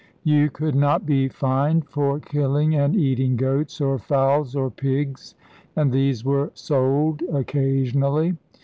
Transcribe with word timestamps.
You 0.23 0.49
could 0.49 0.73
not 0.73 1.05
be 1.05 1.27
fined 1.29 1.85
for 1.87 2.19
killing 2.19 2.73
and 2.73 2.95
eating 2.95 3.35
goats, 3.35 3.79
or 3.79 3.99
fowls, 3.99 4.55
or 4.55 4.71
pigs, 4.71 5.35
and 5.75 5.91
these 5.91 6.25
were 6.25 6.49
sold 6.55 7.21
occasionally. 7.31 8.35